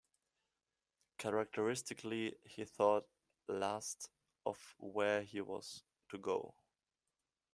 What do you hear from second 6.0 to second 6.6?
to go.